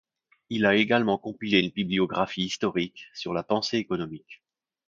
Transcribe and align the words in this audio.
Il 0.49 0.65
a 0.65 0.73
également 0.73 1.19
compilé 1.19 1.59
une 1.59 1.69
bibliographie 1.69 2.41
historique 2.45 3.05
sur 3.13 3.33
la 3.33 3.43
pensée 3.43 3.77
économique. 3.77 4.41